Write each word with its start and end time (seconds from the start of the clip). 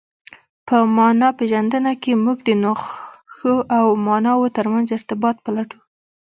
په 0.67 0.75
مانا 0.95 1.29
پېژندنه 1.37 1.91
کښي 2.01 2.13
موږ 2.25 2.37
د 2.43 2.49
نخښو 2.63 3.55
او 3.77 3.85
ماناوو 4.07 4.53
ترمنځ 4.57 4.87
ارتباط 4.97 5.35
پلټو. 5.45 5.79